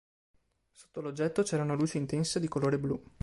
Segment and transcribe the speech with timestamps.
[0.71, 2.99] Sotto l'oggetto c'era una luce intensa di colore blu.